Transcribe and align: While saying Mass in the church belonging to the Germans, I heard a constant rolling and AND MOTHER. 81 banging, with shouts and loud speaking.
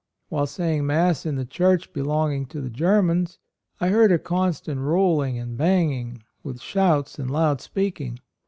While 0.29 0.47
saying 0.47 0.87
Mass 0.87 1.27
in 1.27 1.35
the 1.35 1.45
church 1.45 1.93
belonging 1.93 2.47
to 2.47 2.59
the 2.59 2.71
Germans, 2.71 3.37
I 3.79 3.89
heard 3.89 4.11
a 4.11 4.17
constant 4.17 4.79
rolling 4.81 5.37
and 5.37 5.49
AND 5.49 5.57
MOTHER. 5.59 5.69
81 5.71 5.83
banging, 6.09 6.23
with 6.41 6.59
shouts 6.59 7.19
and 7.19 7.29
loud 7.29 7.61
speaking. 7.61 8.17